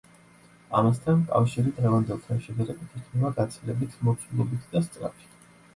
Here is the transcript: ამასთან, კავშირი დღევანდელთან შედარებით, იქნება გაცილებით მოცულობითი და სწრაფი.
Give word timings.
ამასთან, 0.79 1.21
კავშირი 1.33 1.73
დღევანდელთან 1.81 2.41
შედარებით, 2.49 2.99
იქნება 3.03 3.33
გაცილებით 3.39 4.03
მოცულობითი 4.09 4.73
და 4.77 4.89
სწრაფი. 4.91 5.33